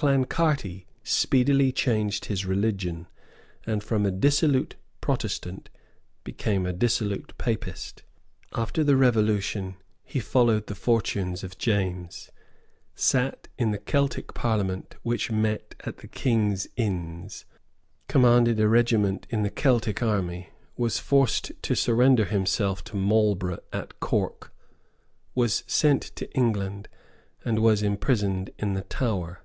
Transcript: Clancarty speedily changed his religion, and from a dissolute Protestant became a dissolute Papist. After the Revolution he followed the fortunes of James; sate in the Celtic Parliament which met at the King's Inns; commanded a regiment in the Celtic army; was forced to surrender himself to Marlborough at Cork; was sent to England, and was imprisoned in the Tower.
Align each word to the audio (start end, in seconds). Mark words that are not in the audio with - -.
Clancarty 0.00 0.86
speedily 1.04 1.72
changed 1.72 2.24
his 2.24 2.46
religion, 2.46 3.06
and 3.66 3.84
from 3.84 4.06
a 4.06 4.10
dissolute 4.10 4.76
Protestant 5.02 5.68
became 6.24 6.64
a 6.64 6.72
dissolute 6.72 7.36
Papist. 7.36 8.02
After 8.54 8.82
the 8.82 8.96
Revolution 8.96 9.76
he 10.02 10.18
followed 10.18 10.68
the 10.68 10.74
fortunes 10.74 11.44
of 11.44 11.58
James; 11.58 12.30
sate 12.94 13.50
in 13.58 13.72
the 13.72 13.78
Celtic 13.78 14.32
Parliament 14.32 14.94
which 15.02 15.30
met 15.30 15.74
at 15.80 15.98
the 15.98 16.08
King's 16.08 16.66
Inns; 16.76 17.44
commanded 18.08 18.58
a 18.58 18.68
regiment 18.68 19.26
in 19.28 19.42
the 19.42 19.50
Celtic 19.50 20.02
army; 20.02 20.48
was 20.78 20.98
forced 20.98 21.52
to 21.60 21.74
surrender 21.76 22.24
himself 22.24 22.82
to 22.84 22.96
Marlborough 22.96 23.60
at 23.70 24.00
Cork; 24.00 24.54
was 25.34 25.62
sent 25.66 26.00
to 26.16 26.32
England, 26.32 26.88
and 27.44 27.58
was 27.58 27.82
imprisoned 27.82 28.48
in 28.58 28.72
the 28.72 28.84
Tower. 28.84 29.40